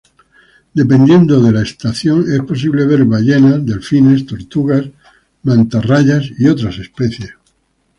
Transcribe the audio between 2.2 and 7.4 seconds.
es posible ver ballenas, delfines, tortugas, mantarrayas y otras especies.